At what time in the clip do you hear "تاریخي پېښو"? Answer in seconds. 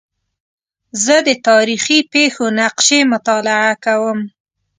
1.47-2.45